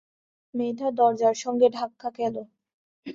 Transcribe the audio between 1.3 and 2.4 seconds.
সঙ্গে ধাক্কা খেল।